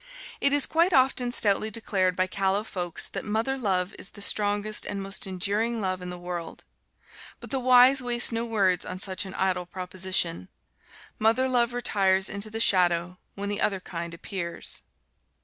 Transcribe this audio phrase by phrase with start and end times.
[0.39, 4.83] It is quite often stoutly declared by callow folks that mother love is the strongest
[4.83, 6.63] and most enduring love in the world,
[7.39, 10.49] but the wise waste no words on such an idle proposition.
[11.19, 14.81] Mother love retires into the shadow when the other kind appears.